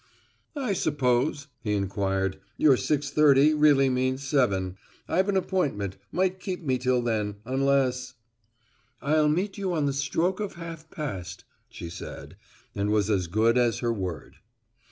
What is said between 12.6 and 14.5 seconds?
and was as good as her word.